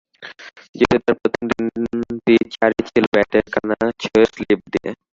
[0.75, 4.89] যদিও তাঁর প্রথম তিনটি চারই ছিল ব্যাটের কানা ছুঁয়ে স্লিপ দিয়ে।